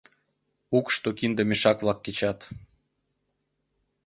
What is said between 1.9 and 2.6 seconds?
кечат.